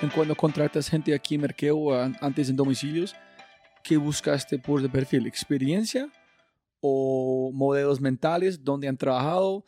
En 0.00 0.10
cuando 0.10 0.34
contratas 0.36 0.88
gente 0.88 1.12
aquí 1.14 1.34
en 1.34 1.40
Merkeo, 1.42 1.94
an- 1.94 2.16
antes 2.20 2.48
en 2.48 2.56
domicilios, 2.56 3.14
¿qué 3.82 3.96
buscaste 3.96 4.58
por 4.58 4.80
de 4.80 4.88
perfil? 4.88 5.26
¿Experiencia 5.26 6.08
o 6.80 7.50
modelos 7.52 8.00
mentales 8.00 8.62
donde 8.62 8.88
han 8.88 8.96
trabajado? 8.96 9.64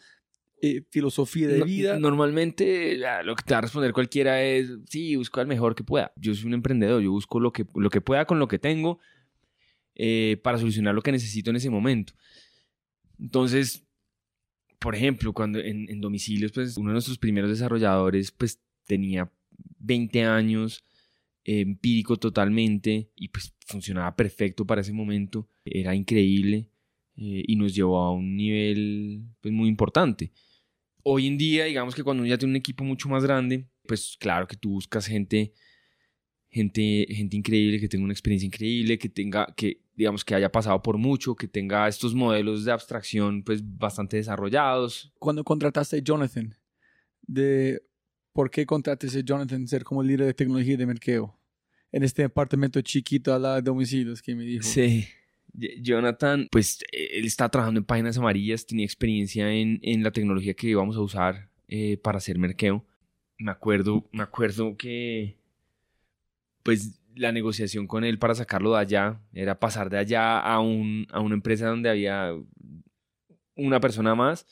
eh, 0.63 0.83
¿Filosofía 0.91 1.49
de 1.49 1.59
No- 1.59 1.65
vida? 1.65 1.99
Normalmente 1.99 3.05
ah, 3.07 3.23
lo 3.23 3.35
que 3.35 3.43
te 3.43 3.55
va 3.55 3.59
a 3.59 3.63
responder 3.63 3.93
cualquiera 3.95 4.43
es, 4.43 4.71
sí, 4.89 5.17
busco 5.17 5.41
al 5.41 5.47
mejor 5.47 5.75
que 5.75 5.83
pueda. 5.83 6.13
Yo 6.17 6.35
soy 6.35 6.45
un 6.47 6.55
emprendedor, 6.55 7.01
yo 7.03 7.11
busco 7.11 7.41
lo 7.41 7.51
que, 7.51 7.65
lo 7.75 7.89
que 7.89 8.01
pueda 8.03 8.27
con 8.27 8.39
lo 8.39 8.47
que 8.47 8.59
tengo 8.59 8.99
eh, 9.95 10.39
para 10.45 10.59
solucionar 10.59 10.95
lo 10.95 11.01
que 11.03 11.13
necesito 11.13 11.49
en 11.51 11.57
ese 11.57 11.71
momento. 11.71 12.13
Entonces, 13.19 13.85
por 14.79 14.95
ejemplo, 14.95 15.33
cuando 15.33 15.59
en, 15.61 15.89
en 15.91 16.01
domicilios, 16.03 16.53
pues 16.53 16.77
uno 16.77 16.91
de 16.91 16.95
nuestros 16.95 17.17
primeros 17.19 17.51
desarrolladores, 17.51 18.31
pues 18.31 18.61
tenía 18.87 19.31
20 19.79 20.25
años, 20.25 20.85
empírico 21.45 22.17
totalmente, 22.17 23.11
y 23.17 23.29
pues 23.29 23.55
funcionaba 23.67 24.15
perfecto 24.17 24.67
para 24.67 24.81
ese 24.81 24.93
momento, 24.93 25.49
era 25.65 25.95
increíble 25.95 26.71
eh, 27.17 27.45
y 27.47 27.57
nos 27.57 27.75
llevó 27.75 27.99
a 27.99 28.13
un 28.13 28.37
nivel 28.37 29.25
pues, 29.41 29.53
muy 29.53 29.69
importante. 29.69 30.33
Hoy 31.03 31.27
en 31.27 31.39
día, 31.39 31.65
digamos 31.65 31.95
que 31.95 32.03
cuando 32.03 32.23
uno 32.23 32.29
ya 32.29 32.39
tiene 32.39 32.53
un 32.53 32.57
equipo 32.57 32.85
mucho 32.85 33.09
más 33.09 33.25
grande, 33.25 33.69
pues 33.87 34.17
claro 34.19 34.47
que 34.47 34.57
tú 34.57 34.71
buscas 34.71 35.07
gente, 35.07 35.55
gente, 36.49 37.07
gente 37.11 37.37
increíble, 37.37 37.81
que 37.81 37.89
tenga 37.89 38.05
una 38.05 38.13
experiencia 38.13 38.47
increíble, 38.47 38.99
que 38.99 39.09
tenga, 39.09 39.53
que 39.57 39.83
digamos 39.95 40.25
que 40.25 40.35
haya 40.35 40.53
pasado 40.53 40.83
por 40.83 40.99
mucho, 40.99 41.35
que 41.35 41.49
tenga 41.49 41.89
estos 41.89 42.15
modelos 42.15 42.65
de 42.65 42.73
abstracción 42.73 43.43
pues 43.43 43.63
bastante 43.65 44.17
desarrollados. 44.17 45.13
Cuando 45.19 45.45
contrataste 45.45 45.97
a 45.97 46.03
Jonathan, 46.03 46.55
de 47.23 47.83
¿por 48.33 48.51
qué 48.51 48.67
contrataste 48.67 49.19
a 49.19 49.23
Jonathan 49.23 49.67
ser 49.67 49.85
como 49.85 50.03
líder 50.03 50.27
de 50.27 50.35
tecnología 50.35 50.77
de 50.77 50.87
Merkeo? 50.87 51.37
En 51.93 52.05
este 52.05 52.23
departamento 52.23 52.81
chiquito 52.81 53.35
al 53.35 53.43
lado 53.43 53.57
de 53.57 53.63
domicilios 53.63 54.23
que 54.23 54.35
me 54.35 54.45
dijo. 54.45 54.65
Sí. 54.65 55.07
Jonathan, 55.53 56.47
pues 56.51 56.79
él 56.93 57.25
está 57.25 57.49
trabajando 57.49 57.79
en 57.79 57.85
páginas 57.85 58.17
amarillas, 58.17 58.67
tenía 58.67 58.85
experiencia 58.85 59.53
en, 59.53 59.81
en 59.83 60.03
la 60.03 60.13
tecnología 60.13 60.55
que 60.55 60.69
íbamos 60.69 60.97
a 60.97 61.01
usar 61.01 61.51
eh, 61.69 61.97
para 61.99 62.19
hacer 62.19 62.39
merkeo. 62.39 62.85
Me 63.39 63.51
acuerdo, 63.51 64.09
me 64.13 64.23
acuerdo 64.23 64.77
que 64.77 65.37
pues 66.63 67.01
la 67.15 67.33
negociación 67.33 67.87
con 67.87 68.05
él 68.05 68.19
para 68.19 68.35
sacarlo 68.35 68.75
de 68.75 68.81
allá 68.81 69.21
era 69.33 69.59
pasar 69.59 69.91
de 69.91 69.99
allá 69.99 70.39
a, 70.39 70.61
un, 70.61 71.07
a 71.11 71.21
una 71.21 71.35
empresa 71.35 71.67
donde 71.67 71.91
había 71.91 72.33
una 73.57 73.81
persona 73.81 74.15
más 74.15 74.47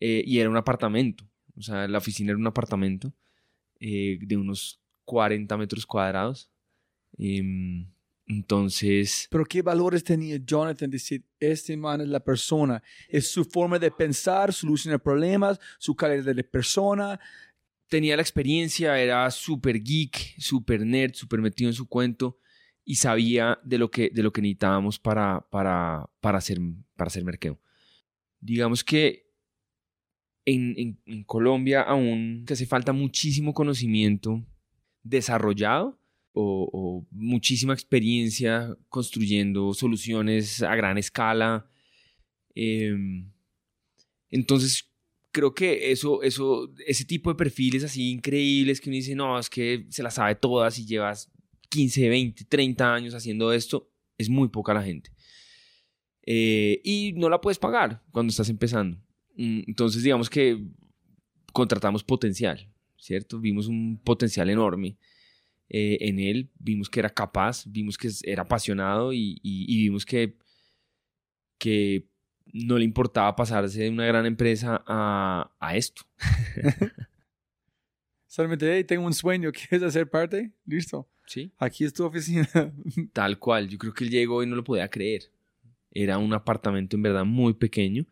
eh, 0.00 0.22
y 0.26 0.38
era 0.38 0.50
un 0.50 0.56
apartamento. 0.56 1.24
O 1.56 1.62
sea, 1.62 1.86
la 1.88 1.98
oficina 1.98 2.30
era 2.30 2.38
un 2.38 2.46
apartamento 2.46 3.12
eh, 3.80 4.18
de 4.20 4.36
unos 4.36 4.80
40 5.04 5.56
metros 5.56 5.86
cuadrados. 5.86 6.50
Em, 7.18 7.86
entonces, 8.26 9.28
Pero 9.30 9.44
¿qué 9.44 9.62
valores 9.62 10.04
tenía 10.04 10.36
Jonathan? 10.36 10.90
Decir, 10.90 11.24
este 11.38 11.76
man 11.76 12.00
es 12.00 12.08
la 12.08 12.20
persona. 12.20 12.82
Es 13.08 13.28
su 13.28 13.44
forma 13.44 13.78
de 13.78 13.90
pensar, 13.90 14.52
solucionar 14.52 15.02
problemas, 15.02 15.58
su 15.78 15.94
calidad 15.94 16.34
de 16.34 16.44
persona. 16.44 17.20
tenía 17.88 18.16
la 18.16 18.22
experiencia, 18.22 18.98
era 18.98 19.30
súper 19.30 19.82
geek, 19.82 20.36
súper 20.38 20.86
nerd, 20.86 21.12
súper 21.12 21.42
metido 21.42 21.68
en 21.68 21.74
su 21.74 21.86
cuento 21.86 22.38
y 22.84 22.96
sabía 22.96 23.58
de 23.62 23.78
lo 23.78 23.90
que, 23.90 24.10
de 24.10 24.22
lo 24.22 24.32
que 24.32 24.42
necesitábamos 24.42 24.98
para, 24.98 25.46
para, 25.50 26.08
para, 26.20 26.38
hacer, 26.38 26.58
para 26.96 27.08
hacer. 27.08 27.24
Digamos 28.40 28.82
que 28.82 29.21
en, 30.44 30.98
Colombia 31.26 31.82
aún 31.82 32.44
que 32.46 32.54
hace 32.54 32.66
falta 32.66 32.92
muchísimo 32.92 33.54
conocimiento 33.54 34.44
desarrollado 35.02 35.98
o, 36.32 36.68
o 36.72 37.06
muchísima 37.10 37.72
experiencia 37.74 38.76
construyendo 38.88 39.74
soluciones 39.74 40.62
a 40.62 40.74
gran 40.74 40.98
escala. 40.98 41.68
Em, 42.54 43.30
entonces, 44.30 44.90
creo 45.32 45.54
que 45.54 45.90
eso, 45.90 46.22
eso, 46.22 46.72
ese 46.86 47.04
tipo 47.04 47.30
de 47.30 47.36
perfiles 47.36 47.84
así 47.84 48.10
increíbles 48.10 48.80
que 48.80 48.90
uno 48.90 48.96
dice, 48.96 49.14
no, 49.14 49.38
es 49.38 49.50
que 49.50 49.86
se 49.88 50.02
las 50.02 50.14
sabe 50.14 50.34
todas 50.36 50.78
y 50.78 50.86
llevas 50.86 51.30
15, 51.70 52.08
20, 52.08 52.44
30 52.44 52.94
años 52.94 53.14
haciendo 53.14 53.52
esto, 53.52 53.90
es 54.18 54.28
muy 54.28 54.48
poca 54.48 54.74
la 54.74 54.82
gente. 54.82 55.10
Eh, 56.24 56.80
y 56.84 57.14
no 57.14 57.28
la 57.28 57.40
puedes 57.40 57.58
pagar 57.58 58.02
cuando 58.12 58.30
estás 58.30 58.48
empezando. 58.48 58.98
Mm, 59.36 59.62
Entonces, 59.68 60.02
digamos 60.02 60.28
que 60.30 60.62
contratamos 61.52 62.02
potencial, 62.04 62.68
¿cierto? 62.96 63.38
Vimos 63.40 63.66
un 63.66 64.00
potencial 64.02 64.48
enorme 64.50 64.96
eh, 65.68 65.98
en 66.00 66.18
él, 66.18 66.50
vimos 66.58 66.88
que 66.90 67.00
era 67.00 67.10
capaz, 67.10 67.64
vimos 67.66 67.96
que 67.98 68.08
era 68.24 68.42
apasionado 68.42 69.12
y, 69.12 69.38
y- 69.42 69.64
y 69.68 69.76
vimos 69.84 70.04
que, 70.06 70.36
que 71.58 72.06
no 72.52 72.76
le 72.78 72.84
importaba 72.84 73.34
pasarse 73.36 73.82
de 73.82 73.90
una 73.90 74.06
gran 74.06 74.26
empresa 74.26 74.82
a, 74.86 75.50
a 75.60 75.76
esto. 75.76 76.02
Solamente, 78.26 78.74
hey, 78.74 78.84
tengo 78.84 79.04
un 79.06 79.12
sueño, 79.14 79.50
¿quieres 79.70 79.82
hacer 79.86 80.08
parte? 80.08 80.52
Listo. 80.66 81.08
¿Sí? 81.26 81.52
Aquí 81.58 81.84
es 81.84 81.92
tu 81.92 82.04
oficina. 82.04 82.48
Tal 83.12 83.38
cual, 83.38 83.68
yo 83.68 83.78
creo 83.78 83.92
que 83.94 84.04
él 84.04 84.10
llegó 84.10 84.42
y 84.42 84.46
no 84.46 84.56
lo 84.56 84.64
podía 84.64 84.88
creer. 84.88 85.30
Era 85.90 86.18
un 86.18 86.32
apartamento 86.32 86.96
en 86.96 87.02
verdad 87.02 87.24
muy 87.24 87.52
pequeño. 87.54 88.06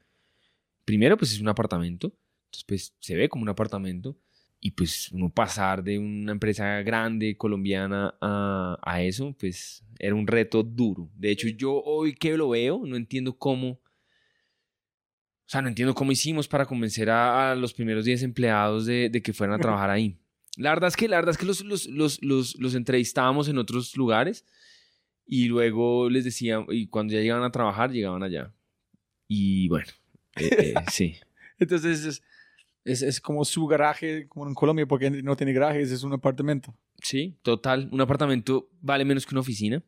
Primero, 0.91 1.17
pues 1.17 1.31
es 1.33 1.41
un 1.41 1.47
apartamento, 1.47 2.09
entonces 2.47 2.65
pues 2.67 2.97
se 2.99 3.15
ve 3.15 3.29
como 3.29 3.45
un 3.45 3.49
apartamento. 3.49 4.19
Y 4.59 4.73
pues 4.73 5.13
uno 5.13 5.33
pasar 5.33 5.85
de 5.85 6.01
una 6.01 6.33
empresa 6.33 6.83
grande 6.83 7.37
colombiana 7.37 8.13
a, 8.21 8.77
a 8.83 9.01
eso, 9.01 9.37
pues 9.39 9.85
era 10.01 10.17
un 10.17 10.27
reto 10.27 10.65
duro. 10.65 11.09
De 11.15 11.31
hecho, 11.31 11.47
yo 11.47 11.81
hoy 11.81 12.13
que 12.13 12.37
lo 12.37 12.49
veo, 12.49 12.83
no 12.85 12.97
entiendo 12.97 13.39
cómo... 13.39 13.71
O 13.71 13.81
sea, 15.47 15.63
no 15.63 15.69
entiendo 15.69 15.95
cómo 15.95 16.11
hicimos 16.11 16.49
para 16.49 16.67
convencer 16.67 17.09
a, 17.09 17.53
a 17.53 17.55
los 17.55 17.73
primeros 17.73 18.05
10 18.05 18.25
empleados 18.25 18.85
de, 18.85 19.11
de 19.11 19.23
que 19.23 19.33
fueran 19.33 19.55
a 19.55 19.63
trabajar 19.63 19.91
ahí. 19.91 20.19
La 20.57 20.71
verdad 20.71 20.89
es 20.89 20.97
que, 20.97 21.07
la 21.07 21.19
verdad 21.19 21.31
es 21.31 21.39
que 21.39 21.47
los, 21.47 21.61
los, 21.65 21.87
los, 21.87 22.21
los, 22.21 22.59
los 22.59 22.75
entrevistábamos 22.75 23.49
en 23.49 23.59
otros 23.59 23.97
lugares 23.97 24.45
y 25.25 25.47
luego 25.47 26.11
les 26.11 26.25
decía, 26.25 26.67
y 26.69 26.89
cuando 26.89 27.13
ya 27.13 27.21
llegaban 27.21 27.45
a 27.45 27.53
trabajar, 27.53 27.93
llegaban 27.93 28.25
allá. 28.25 28.53
Y 29.29 29.69
bueno, 29.69 29.93
eh, 30.37 30.49
eh, 30.59 30.75
sí. 30.91 31.17
Entonces 31.59 32.05
es, 32.05 32.23
es, 32.85 33.03
es 33.03 33.21
como 33.21 33.45
su 33.45 33.67
garaje, 33.67 34.27
como 34.29 34.47
en 34.49 34.55
Colombia, 34.55 34.87
porque 34.87 35.11
no 35.11 35.37
tiene 35.37 35.53
garajes, 35.53 35.91
es 35.91 36.03
un 36.03 36.13
apartamento. 36.13 36.75
Sí, 37.03 37.39
total. 37.43 37.89
Un 37.93 38.01
apartamento 38.01 38.71
vale 38.81 39.05
menos 39.05 39.27
que 39.27 39.35
una 39.35 39.41
oficina. 39.41 39.83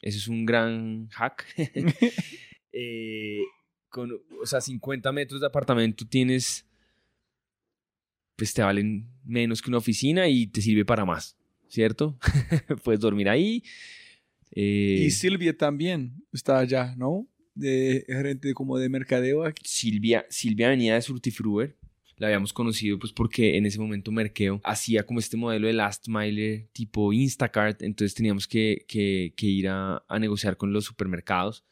Eso 0.00 0.18
es 0.18 0.28
un 0.28 0.44
gran 0.46 1.08
hack. 1.10 1.46
Eh, 2.74 3.42
con, 3.90 4.10
o 4.42 4.46
sea, 4.46 4.62
50 4.62 5.12
metros 5.12 5.42
de 5.42 5.46
apartamento 5.46 6.06
tienes, 6.06 6.66
pues 8.36 8.54
te 8.54 8.62
valen 8.62 9.06
menos 9.24 9.60
que 9.60 9.68
una 9.68 9.76
oficina 9.76 10.26
y 10.26 10.46
te 10.46 10.62
sirve 10.62 10.86
para 10.86 11.04
más, 11.04 11.36
¿cierto? 11.68 12.18
Puedes 12.82 13.00
dormir 13.00 13.28
ahí. 13.28 13.62
eh, 14.52 15.02
Y 15.04 15.10
Silvia 15.10 15.54
también 15.54 16.24
está 16.32 16.58
allá, 16.60 16.94
¿no? 16.96 17.28
De 17.54 18.04
gerente 18.06 18.54
como 18.54 18.78
de 18.78 18.88
mercadeo 18.88 19.44
aquí. 19.44 19.62
Silvia, 19.66 20.24
Silvia 20.30 20.68
venía 20.68 20.94
de 20.94 21.02
Surtifruber. 21.02 21.76
La 22.16 22.28
habíamos 22.28 22.52
conocido 22.52 22.98
pues 22.98 23.12
porque 23.12 23.56
en 23.56 23.66
ese 23.66 23.80
momento 23.80 24.12
Merkeo 24.12 24.60
hacía 24.64 25.04
como 25.04 25.18
este 25.18 25.36
modelo 25.36 25.66
de 25.66 25.72
last 25.72 26.06
mile 26.08 26.68
tipo 26.72 27.12
Instacart, 27.12 27.82
entonces 27.82 28.14
teníamos 28.14 28.46
que, 28.46 28.84
que- 28.86 29.34
que 29.36 29.46
ir 29.46 29.68
a, 29.68 30.04
a 30.08 30.18
negociar 30.20 30.56
con 30.56 30.72
los 30.72 30.84
supermercados 30.84 31.64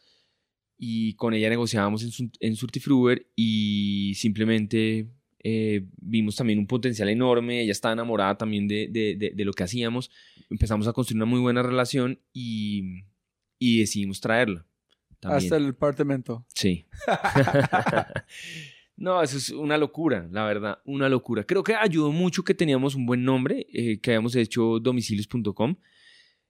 y 0.76 1.14
con 1.14 1.34
ella 1.34 1.48
negociábamos 1.50 2.02
en, 2.20 2.32
en 2.40 2.56
Surtifruber 2.56 3.30
y 3.36 4.14
simplemente 4.16 5.06
eh, 5.44 5.86
vimos 6.00 6.34
también 6.36 6.58
un 6.58 6.66
potencial 6.66 7.08
enorme, 7.10 7.60
ella 7.62 7.72
estaba 7.72 7.92
enamorada 7.92 8.36
también 8.36 8.66
de, 8.66 8.88
de- 8.88 9.14
de- 9.16 9.30
de 9.30 9.44
lo 9.44 9.52
que 9.52 9.62
hacíamos, 9.62 10.10
empezamos 10.50 10.88
a 10.88 10.92
construir 10.92 11.18
una 11.22 11.26
muy 11.30 11.38
buena 11.40 11.62
relación 11.62 12.18
y, 12.32 13.04
y 13.58 13.78
decidimos 13.80 14.20
traerla. 14.20 14.66
También. 15.20 15.44
Hasta 15.44 15.56
el 15.56 15.68
apartamento. 15.68 16.46
Sí. 16.54 16.86
no, 18.96 19.22
eso 19.22 19.36
es 19.36 19.50
una 19.50 19.76
locura, 19.76 20.26
la 20.30 20.44
verdad, 20.44 20.78
una 20.84 21.08
locura. 21.08 21.44
Creo 21.44 21.62
que 21.62 21.74
ayudó 21.74 22.10
mucho 22.10 22.42
que 22.42 22.54
teníamos 22.54 22.94
un 22.94 23.06
buen 23.06 23.22
nombre, 23.22 23.66
eh, 23.72 24.00
que 24.00 24.10
habíamos 24.10 24.34
hecho 24.34 24.80
domicilios.com. 24.80 25.76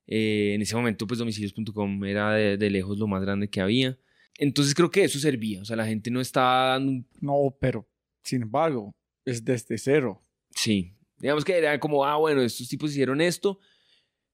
Eh, 0.07 0.53
en 0.55 0.63
ese 0.63 0.77
momento, 0.77 1.07
pues 1.07 1.19
domicilios.com 1.19 2.05
era 2.05 2.33
de, 2.33 2.57
de 2.57 2.71
lejos 2.71 2.99
lo 2.99 3.07
más 3.07 3.23
grande 3.23 3.51
que 3.51 3.61
había. 3.61 3.99
Entonces 4.39 4.75
creo 4.75 4.91
que 4.91 5.05
eso 5.05 5.19
servía. 5.19 5.61
O 5.61 5.65
sea, 5.65 5.77
la 5.77 5.87
gente 5.87 6.11
no 6.11 6.21
estaba 6.21 6.71
dando. 6.71 7.05
No, 7.21 7.57
pero 7.61 7.89
sin 8.23 8.43
embargo, 8.43 8.95
es 9.25 9.45
desde 9.45 9.77
cero. 9.79 10.23
Sí. 10.51 10.95
Digamos 11.19 11.45
que 11.45 11.59
era 11.59 11.79
como, 11.79 12.05
ah, 12.05 12.17
bueno, 12.17 12.41
estos 12.41 12.69
tipos 12.69 12.91
hicieron 12.91 13.21
esto 13.21 13.59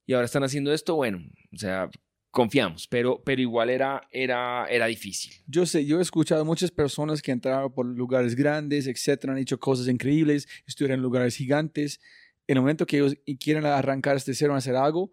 y 0.06 0.12
ahora 0.12 0.26
están 0.26 0.44
haciendo 0.44 0.72
esto. 0.72 0.94
Bueno, 0.94 1.18
o 1.52 1.56
sea, 1.56 1.90
confiamos, 2.36 2.86
pero, 2.86 3.22
pero 3.24 3.40
igual 3.40 3.70
era, 3.70 4.06
era, 4.10 4.66
era 4.68 4.84
difícil. 4.84 5.32
Yo 5.46 5.64
sé, 5.64 5.86
yo 5.86 6.00
he 6.00 6.02
escuchado 6.02 6.44
muchas 6.44 6.70
personas 6.70 7.22
que 7.22 7.32
entraron 7.32 7.72
por 7.72 7.86
lugares 7.86 8.36
grandes, 8.36 8.86
etcétera, 8.86 9.32
han 9.32 9.38
hecho 9.38 9.58
cosas 9.58 9.88
increíbles, 9.88 10.46
estuvieron 10.66 10.98
en 10.98 11.02
lugares 11.02 11.34
gigantes 11.34 11.98
en 12.46 12.58
el 12.58 12.60
momento 12.60 12.86
que 12.86 12.98
ellos 12.98 13.16
quieren 13.40 13.64
arrancar 13.64 14.16
este 14.16 14.34
cero 14.34 14.54
hacer 14.54 14.76
algo, 14.76 15.12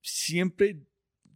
siempre 0.00 0.80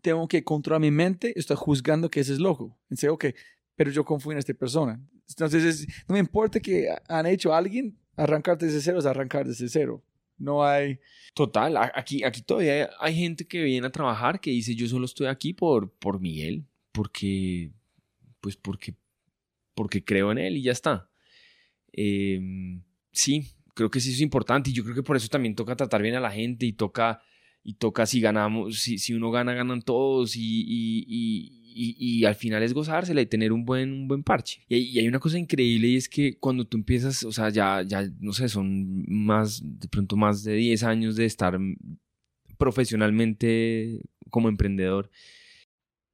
tengo 0.00 0.28
que 0.28 0.44
controlar 0.44 0.80
mi 0.80 0.92
mente, 0.92 1.32
estoy 1.36 1.56
juzgando 1.56 2.08
que 2.08 2.20
ese 2.20 2.34
es 2.34 2.38
loco. 2.38 2.78
Dice, 2.88 3.08
ok, 3.08 3.26
pero 3.74 3.90
yo 3.90 4.04
confío 4.04 4.30
en 4.30 4.38
esta 4.38 4.54
persona. 4.54 5.00
Entonces, 5.28 5.84
no 6.08 6.12
me 6.12 6.20
importa 6.20 6.60
que 6.60 6.88
han 7.08 7.26
hecho 7.26 7.52
a 7.52 7.58
alguien, 7.58 7.98
arrancar 8.16 8.56
desde 8.56 8.80
cero 8.80 9.00
es 9.00 9.06
arrancar 9.06 9.46
desde 9.46 9.68
cero. 9.68 10.04
No 10.38 10.64
hay... 10.64 10.98
Total, 11.34 11.76
aquí, 11.76 12.24
aquí 12.24 12.42
todavía 12.42 12.90
hay 13.00 13.14
gente 13.14 13.46
que 13.46 13.62
viene 13.62 13.86
a 13.86 13.92
trabajar 13.92 14.40
que 14.40 14.50
dice 14.50 14.74
yo 14.74 14.88
solo 14.88 15.04
estoy 15.04 15.26
aquí 15.26 15.52
por, 15.52 15.92
por 15.92 16.20
Miguel, 16.20 16.66
porque, 16.92 17.70
pues 18.40 18.56
porque, 18.56 18.96
porque 19.74 20.04
creo 20.04 20.32
en 20.32 20.38
él 20.38 20.56
y 20.56 20.62
ya 20.62 20.72
está. 20.72 21.10
Em, 21.92 22.82
sí, 23.12 23.46
creo 23.74 23.90
que 23.90 24.00
sí 24.00 24.12
es 24.12 24.20
importante 24.20 24.70
y 24.70 24.72
yo 24.72 24.82
creo 24.82 24.94
que 24.94 25.02
por 25.02 25.16
eso 25.16 25.28
también 25.28 25.54
toca 25.54 25.76
tratar 25.76 26.02
bien 26.02 26.16
a 26.16 26.20
la 26.20 26.30
gente 26.30 26.66
y 26.66 26.72
toca, 26.72 27.22
y 27.62 27.74
toca 27.74 28.06
si 28.06 28.20
ganamos, 28.20 28.80
si, 28.80 28.98
si 28.98 29.14
uno 29.14 29.30
gana, 29.30 29.54
ganan 29.54 29.82
todos 29.82 30.34
y, 30.34 30.64
y, 30.66 31.06
al 32.24 32.34
final 32.34 32.62
es 32.62 32.72
gozársela 32.72 33.20
y 33.20 33.26
tener 33.26 33.52
un 33.52 33.64
buen, 33.64 33.92
un 33.92 34.08
buen 34.08 34.22
parche. 34.22 34.62
Y, 34.68 34.98
hay 34.98 35.08
una 35.08 35.18
cosa 35.18 35.38
increíble 35.38 35.88
y 35.88 35.96
es 35.96 36.08
que 36.08 36.36
cuando 36.38 36.64
tú 36.64 36.76
empiezas, 36.76 37.22
o 37.24 37.32
sea, 37.32 37.50
ya, 37.50 37.82
ya, 37.82 38.08
no 38.20 38.32
sé, 38.32 38.48
son 38.48 39.04
más, 39.08 39.62
de 39.62 39.88
pronto 39.88 40.16
más 40.16 40.42
de 40.44 40.54
10 40.54 40.82
años 40.84 41.16
de 41.16 41.24
estar 41.24 41.58
profesionalmente 42.56 44.00
como 44.30 44.48
emprendedor, 44.48 45.10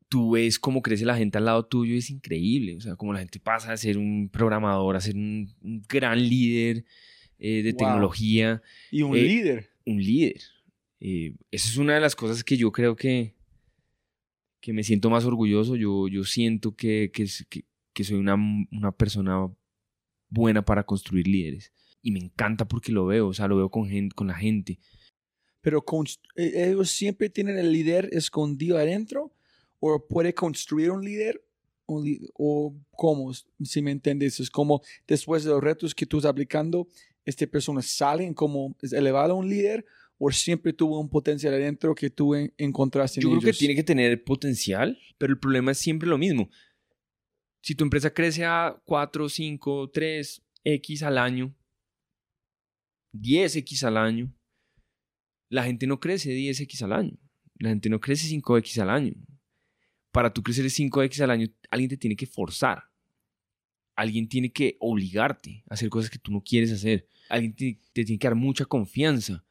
tú 0.09 0.33
ves 0.33 0.59
cómo 0.59 0.83
crece 0.83 1.05
la 1.05 1.17
gente 1.17 1.39
al 1.39 1.47
lado 1.47 1.67
tuyo, 1.67 1.97
es 1.97 2.11
increíble, 2.11 2.77
o 2.77 2.81
sea, 2.81 2.97
cómo 2.97 3.13
la 3.13 3.19
gente 3.19 3.41
pasa 3.41 3.73
a 3.73 3.77
ser 3.77 3.99
un 3.99 4.29
programador, 4.29 4.97
a 4.97 5.01
ser 5.01 5.17
un, 5.17 5.53
gran 5.89 6.21
líder 6.21 6.85
eh, 7.39 7.63
de 7.63 7.73
tecnología. 7.73 8.63
Y 8.91 9.03
un 9.03 9.17
eh, 9.17 9.23
líder. 9.23 9.71
Un 9.85 10.03
líder. 10.03 10.41
Eh, 11.01 11.35
esa 11.51 11.69
es 11.69 11.77
una 11.77 11.95
de 11.95 12.01
las 12.01 12.15
cosas 12.15 12.45
que 12.45 12.57
yo 12.57 12.71
creo 12.71 12.95
que, 12.95 13.35
que 14.65 14.73
me 14.73 14.83
siento 14.83 15.11
más 15.11 15.27
orgulloso. 15.27 15.77
Yo, 15.77 16.09
yo 16.09 16.25
siento 16.25 16.75
que, 16.75 17.13
que, 17.13 18.05
soy 18.05 18.17
una, 18.17 18.35
una, 18.73 18.93
persona 18.93 19.55
buena 20.31 20.65
para 20.65 20.85
construir 20.85 21.29
líderes. 21.29 21.71
Y 22.01 22.13
me 22.13 22.21
encanta 22.21 22.67
porque 22.67 22.91
lo 22.91 23.05
veo, 23.05 23.29
o 23.29 23.35
sea, 23.35 23.47
lo 23.47 23.59
veo 23.59 23.69
con, 23.69 23.87
gente, 23.87 24.15
con 24.15 24.27
la 24.27 24.35
gente. 24.35 24.79
Pero 25.61 25.85
eh, 26.37 26.71
ellos 26.71 26.91
siempre 26.91 27.29
tienen 27.29 27.59
el 27.59 27.73
líder 27.73 28.09
escondido 28.13 28.79
adentro 28.79 29.35
o 29.81 30.07
puede 30.09 30.33
construir 30.33 30.91
un 30.91 31.05
líder 31.05 31.45
o, 31.85 32.03
o 32.39 32.75
cómo, 32.93 33.35
si 33.35 33.83
me 33.83 33.91
entiendes, 33.91 34.41
es 34.41 34.49
como 34.49 34.81
después 35.07 35.45
de 35.45 35.51
los 35.51 35.63
retos 35.63 35.95
que 35.95 36.07
tú 36.07 36.17
estás 36.17 36.31
aplicando, 36.31 36.89
esta 37.27 37.47
persona 37.47 37.83
salen 37.83 38.33
como 38.33 38.75
elevado 38.81 39.35
a 39.35 39.37
un 39.37 39.47
líder 39.47 39.85
o 40.19 40.31
siempre 40.31 40.73
tuvo 40.73 41.01
un 41.01 41.09
potencial 41.09 41.55
adentro 41.55 41.95
que 41.95 42.11
tú 42.11 42.35
encontraste 42.57 43.21
Yo 43.21 43.31
creo 43.31 43.41
que 43.41 43.53
tiene 43.53 43.75
que 43.75 43.83
tener 43.83 44.23
potencial, 44.23 44.99
pero 45.19 45.33
el 45.33 45.39
problema 45.39 45.73
es 45.73 45.79
siempre 45.79 46.09
lo 46.09 46.19
mismo. 46.19 46.49
Si 47.63 47.75
tu 47.75 47.85
empresa 47.85 48.13
crece 48.13 48.45
a 48.45 48.81
4, 48.85 49.29
5, 49.29 49.91
3, 49.91 50.43
X 50.65 51.03
al 51.03 51.19
año, 51.19 51.55
10X 53.13 53.85
al 53.85 53.97
año, 53.97 54.35
la 55.49 55.65
gente 55.65 55.87
no 55.87 56.01
crece 56.01 56.31
10X 56.31 56.83
al 56.83 56.93
año. 56.93 57.19
La 57.59 57.71
gente 57.71 57.89
no 57.89 58.01
crece 58.01 58.29
5X 58.29 58.79
al 58.83 58.91
año. 58.91 59.15
Para 60.11 60.33
tú 60.33 60.43
crecer 60.43 60.65
5X 60.67 61.21
al 61.21 61.31
año, 61.31 61.49
alguien 61.71 61.91
te 61.91 61.97
tiene 61.97 62.17
que 62.17 62.27
forzar. 62.27 62.85
Alguien 63.97 64.29
tiene 64.29 64.53
que 64.53 64.77
obligarte 64.81 65.65
a 65.69 65.75
hacer 65.75 65.89
cosas 65.89 66.11
que 66.11 66.19
tú 66.19 66.33
no 66.33 66.43
quieres 66.43 66.73
hacer. 66.73 67.07
Alguien 67.29 67.55
te, 67.55 67.81
te 67.93 68.05
tiene 68.05 68.19
que 68.19 68.27
dar 68.27 68.35
mucha 68.35 68.65
confianza. 68.65 69.44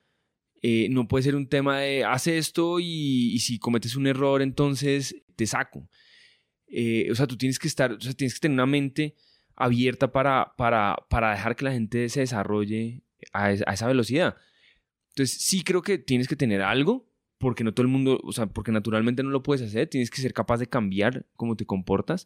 Eh, 0.65 0.87
no 0.89 1.09
puede 1.09 1.23
ser 1.23 1.35
un 1.35 1.47
tema 1.47 1.79
de 1.79 2.05
haz 2.05 2.25
esto 2.27 2.79
y, 2.79 3.37
si 3.39 3.59
cometes 3.59 3.97
un 3.97 4.07
error 4.07 4.41
entonces 4.41 5.13
te 5.35 5.45
saco. 5.45 5.89
Eh, 6.67 7.09
o 7.11 7.15
sea, 7.15 7.27
tú 7.27 7.37
tienes 7.37 7.59
que 7.59 7.67
estar, 7.67 7.91
o 7.91 7.99
sea, 7.99 8.13
tienes 8.13 8.33
que 8.33 8.39
tener 8.39 8.55
una 8.55 8.65
mente 8.65 9.13
abierta 9.57 10.13
para, 10.13 10.53
para, 10.57 10.95
para 11.09 11.31
dejar 11.31 11.57
que 11.57 11.65
la 11.65 11.73
gente 11.73 12.07
se 12.07 12.21
desarrolle 12.21 13.03
a, 13.33 13.51
esa 13.51 13.87
velocidad. 13.87 14.37
Entonces, 15.09 15.37
sí 15.41 15.63
creo 15.63 15.81
que 15.81 15.97
tienes 15.97 16.29
que 16.29 16.37
tener 16.37 16.61
algo, 16.61 17.11
porque 17.39 17.65
no 17.65 17.73
todo 17.73 17.83
el 17.83 17.91
mundo, 17.91 18.21
o 18.23 18.31
sea, 18.31 18.45
porque 18.45 18.71
naturalmente 18.71 19.21
no 19.21 19.31
lo 19.31 19.43
puedes 19.43 19.67
hacer, 19.67 19.89
tienes 19.89 20.09
que 20.09 20.21
ser 20.21 20.33
capaz 20.33 20.59
de 20.59 20.67
cambiar 20.67 21.25
cómo 21.35 21.57
te 21.57 21.65
comportas, 21.65 22.25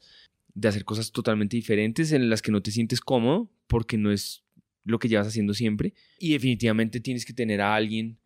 de 0.53 0.67
hacer 0.67 0.85
cosas 0.85 1.11
totalmente 1.11 1.57
diferentes 1.57 2.11
en 2.11 2.29
las 2.29 2.43
que 2.43 2.51
no 2.51 2.61
te 2.61 2.69
sientes 2.69 3.01
cómodo, 3.01 3.49
porque 3.65 3.97
no 3.97 4.11
es 4.11 4.43
lo 4.83 4.99
que 4.99 5.09
llevas 5.09 5.27
haciendo 5.27 5.55
siempre. 5.55 5.95
Y 6.19 6.33
definitivamente 6.33 6.99
tienes 6.99 7.25
que 7.25 7.33
tener 7.33 7.61
a 7.61 7.75
alguien 7.75 8.19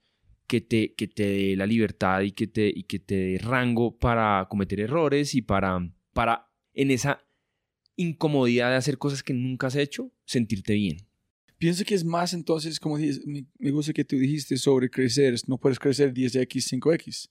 que 0.51 0.59
te, 0.59 0.93
que 0.95 1.07
te 1.07 1.23
dé 1.23 1.55
la 1.55 1.65
libertad 1.65 2.23
y 2.23 2.33
que 2.33 2.45
te, 2.45 2.69
y 2.75 2.83
que 2.83 2.99
te 2.99 3.15
dé 3.15 3.37
rango 3.37 3.97
para 3.97 4.45
cometer 4.49 4.81
errores 4.81 5.33
y 5.33 5.41
para, 5.41 5.79
para 6.11 6.51
en 6.73 6.91
esa 6.91 7.25
incomodidad 7.95 8.69
de 8.69 8.75
hacer 8.75 8.97
cosas 8.97 9.23
que 9.23 9.33
nunca 9.33 9.67
has 9.67 9.77
hecho, 9.77 10.11
sentirte 10.25 10.73
bien. 10.73 11.07
Pienso 11.57 11.85
que 11.85 11.95
es 11.95 12.03
más 12.03 12.33
entonces, 12.33 12.81
como 12.81 12.97
dices, 12.97 13.25
me 13.25 13.71
gusta 13.71 13.93
que 13.93 14.03
tú 14.03 14.17
dijiste 14.17 14.57
sobre 14.57 14.89
crecer, 14.89 15.35
no 15.47 15.57
puedes 15.57 15.79
crecer 15.79 16.13
10x, 16.13 16.81
5x, 16.81 17.29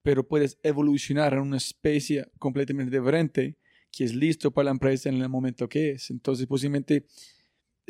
pero 0.00 0.26
puedes 0.26 0.56
evolucionar 0.62 1.34
en 1.34 1.40
una 1.40 1.58
especie 1.58 2.26
completamente 2.38 2.98
diferente 2.98 3.58
que 3.92 4.04
es 4.04 4.14
listo 4.14 4.50
para 4.50 4.64
la 4.64 4.70
empresa 4.70 5.10
en 5.10 5.20
el 5.20 5.28
momento 5.28 5.68
que 5.68 5.90
es. 5.90 6.08
Entonces, 6.08 6.46
posiblemente 6.46 7.04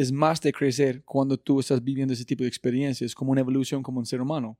es 0.00 0.12
más 0.12 0.40
de 0.40 0.52
crecer 0.52 1.02
cuando 1.04 1.36
tú 1.36 1.60
estás 1.60 1.82
viviendo 1.82 2.14
ese 2.14 2.24
tipo 2.24 2.42
de 2.42 2.48
experiencias, 2.48 3.14
como 3.14 3.32
una 3.32 3.40
evolución 3.40 3.82
como 3.82 3.98
un 3.98 4.06
ser 4.06 4.20
humano. 4.20 4.58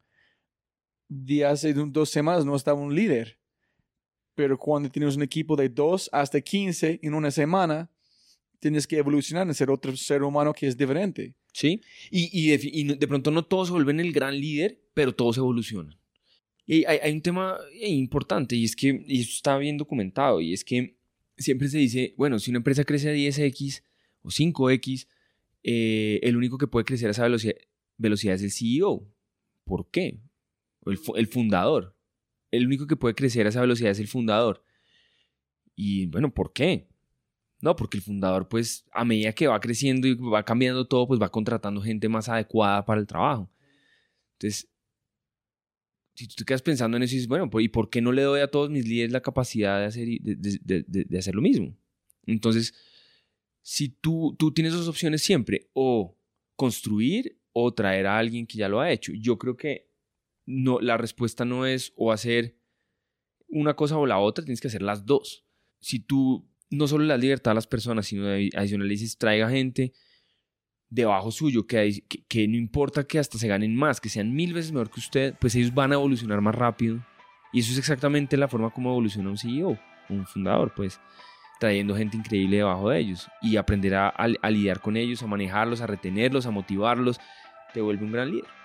De 1.08 1.44
hace 1.44 1.72
dos 1.72 2.10
semanas 2.10 2.44
no 2.44 2.54
estaba 2.54 2.80
un 2.80 2.94
líder, 2.94 3.38
pero 4.34 4.58
cuando 4.58 4.90
tienes 4.90 5.16
un 5.16 5.22
equipo 5.22 5.56
de 5.56 5.68
dos 5.68 6.08
hasta 6.12 6.40
15 6.40 7.00
en 7.02 7.14
una 7.14 7.30
semana, 7.30 7.90
tienes 8.58 8.86
que 8.86 8.98
evolucionar 8.98 9.46
en 9.46 9.54
ser 9.54 9.70
otro 9.70 9.96
ser 9.96 10.22
humano 10.22 10.52
que 10.52 10.66
es 10.66 10.76
diferente. 10.76 11.34
Sí, 11.52 11.80
y, 12.10 12.50
de, 12.50 13.08
pronto 13.08 13.32
no 13.32 13.44
todos 13.44 13.68
se 13.68 13.72
vuelven 13.72 13.98
el 13.98 14.12
gran 14.12 14.38
líder, 14.38 14.80
pero 14.94 15.12
todos 15.12 15.36
evolucionan. 15.36 15.98
Y 16.64 16.84
hay, 16.84 17.12
un 17.12 17.20
tema 17.20 17.58
importante 17.80 18.54
y 18.54 18.64
es 18.64 18.76
que, 18.76 19.04
y 19.06 19.22
esto 19.22 19.32
está 19.32 19.58
bien 19.58 19.76
documentado, 19.76 20.40
y 20.40 20.52
es 20.52 20.62
que 20.62 20.96
siempre 21.36 21.68
se 21.68 21.78
dice, 21.78 22.14
bueno, 22.16 22.38
si 22.38 22.50
una 22.50 22.58
empresa 22.58 22.84
crece 22.84 23.10
a 23.10 23.14
10x 23.14 23.82
o 24.22 24.28
5x, 24.28 25.08
eh, 25.62 26.20
el 26.22 26.36
único 26.36 26.58
que 26.58 26.66
puede 26.66 26.84
crecer 26.84 27.08
a 27.08 27.10
esa 27.10 27.22
velocidad, 27.22 28.34
es 28.34 28.42
el 28.42 28.50
CEO. 28.50 29.06
¿Por 29.64 29.90
qué? 29.90 30.20
El, 30.86 31.26
fundador. 31.26 31.96
El 32.50 32.66
único 32.66 32.86
que 32.86 32.96
puede 32.96 33.14
crecer 33.14 33.46
a 33.46 33.50
esa 33.50 33.60
velocidad 33.60 33.90
es 33.90 34.00
el 34.00 34.08
fundador. 34.08 34.64
Y 35.76 36.06
bueno, 36.06 36.32
¿por 36.32 36.52
qué? 36.52 36.88
No, 37.60 37.76
porque 37.76 37.98
el 37.98 38.02
fundador, 38.02 38.48
pues, 38.48 38.86
a 38.92 39.04
medida 39.04 39.32
que 39.32 39.46
va 39.46 39.60
creciendo 39.60 40.08
y 40.08 40.14
va 40.14 40.44
cambiando 40.44 40.86
todo, 40.86 41.06
pues 41.06 41.20
va 41.20 41.30
contratando 41.30 41.82
gente 41.82 42.08
más 42.08 42.28
adecuada 42.28 42.84
para 42.84 43.00
el 43.00 43.06
trabajo. 43.06 43.50
Entonces, 44.34 44.70
si 46.14 46.26
tú 46.26 46.34
te 46.36 46.44
quedas 46.44 46.62
pensando 46.62 46.96
en 46.96 47.02
eso 47.02 47.14
y 47.14 47.16
dices, 47.16 47.28
bueno, 47.28 47.50
¿y 47.60 47.68
por 47.68 47.90
qué 47.90 48.00
no 48.00 48.12
le 48.12 48.22
doy 48.22 48.40
a 48.40 48.50
todos 48.50 48.70
mis 48.70 48.86
líderes 48.86 49.12
la 49.12 49.20
capacidad 49.20 49.78
de 49.78 49.86
hacer, 49.86 50.08
de 50.08 51.18
hacer 51.18 51.34
lo 51.34 51.42
mismo? 51.42 51.76
Entonces, 52.26 52.74
si 53.62 53.88
tú, 53.88 54.34
tú 54.38 54.52
tienes 54.52 54.72
dos 54.72 54.88
opciones 54.88 55.22
siempre, 55.22 55.68
o 55.72 56.16
construir 56.56 57.40
o 57.52 57.72
traer 57.72 58.06
a 58.06 58.18
alguien 58.18 58.46
que 58.46 58.58
ya 58.58 58.68
lo 58.68 58.80
ha 58.80 58.90
hecho. 58.90 59.12
Yo 59.14 59.38
creo 59.38 59.56
que 59.56 59.90
no, 60.46 60.80
la 60.80 60.96
respuesta 60.96 61.44
no 61.44 61.66
es 61.66 61.92
o 61.96 62.12
hacer 62.12 62.56
una 63.48 63.74
cosa 63.74 63.96
o 63.96 64.06
la 64.06 64.18
otra, 64.18 64.44
tienes 64.44 64.60
que 64.60 64.68
hacer 64.68 64.82
las 64.82 65.06
dos. 65.06 65.44
Si 65.80 66.00
tú 66.00 66.48
no 66.70 66.86
solo 66.86 67.04
le 67.04 67.14
das 67.14 67.20
libertad 67.20 67.52
a 67.52 67.54
las 67.54 67.66
personas, 67.66 68.06
sino 68.06 68.26
adicional 68.28 68.90
traiga 69.18 69.50
gente 69.50 69.92
debajo 70.88 71.30
suyo, 71.30 71.66
que, 71.66 72.02
que, 72.08 72.24
que, 72.24 72.48
no 72.48 72.56
importa 72.56 73.04
que 73.04 73.18
hasta 73.18 73.38
se 73.38 73.46
ganen 73.46 73.76
más, 73.76 74.00
que 74.00 74.08
sean 74.08 74.34
mil 74.34 74.52
veces 74.52 74.72
mejor 74.72 74.90
que 74.90 75.00
usted, 75.00 75.34
pues 75.40 75.54
ellos 75.54 75.72
van 75.72 75.92
a 75.92 75.94
evolucionar 75.94 76.40
más 76.40 76.54
rápido. 76.54 77.04
Y 77.52 77.60
eso 77.60 77.72
es 77.72 77.78
exactamente 77.78 78.36
la 78.36 78.48
forma 78.48 78.70
como 78.70 78.90
evoluciona 78.90 79.30
un 79.30 79.38
CEO, 79.38 79.78
un 80.08 80.26
fundador, 80.26 80.72
pues 80.74 81.00
trayendo 81.60 81.94
gente 81.94 82.16
increíble 82.16 82.56
debajo 82.56 82.88
de 82.88 82.98
ellos 82.98 83.28
y 83.42 83.56
aprender 83.56 83.94
a, 83.94 84.50
lidiar 84.50 84.80
con 84.80 84.96
ellos, 84.96 85.22
a 85.22 85.26
manejarlos, 85.26 85.82
a 85.82 85.86
retenerlos, 85.86 86.46
a 86.46 86.50
motivarlos, 86.50 87.20
te 87.74 87.82
vuelve 87.82 88.04
un 88.04 88.12
gran 88.12 88.30
líder. 88.30 88.59